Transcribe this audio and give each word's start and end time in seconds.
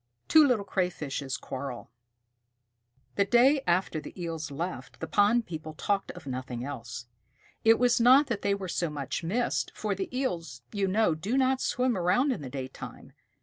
TWO 0.27 0.47
LITTLE 0.47 0.65
CRAYFISHES 0.65 1.37
QUARREL 1.37 1.91
The 3.17 3.25
day 3.25 3.61
after 3.67 3.99
the 4.01 4.19
Eels 4.19 4.49
left, 4.49 4.99
the 4.99 5.05
pond 5.05 5.45
people 5.45 5.75
talked 5.75 6.09
of 6.13 6.25
nothing 6.25 6.63
else. 6.63 7.05
It 7.63 7.77
was 7.77 8.01
not 8.01 8.25
that 8.25 8.41
they 8.41 8.55
were 8.55 8.67
so 8.67 8.89
much 8.89 9.23
missed, 9.23 9.71
for 9.75 9.93
the 9.93 10.09
Eels, 10.11 10.63
you 10.71 10.87
know, 10.87 11.13
do 11.13 11.37
not 11.37 11.61
swim 11.61 11.95
around 11.95 12.31
in 12.31 12.41
the 12.41 12.49
daytime. 12.49 13.13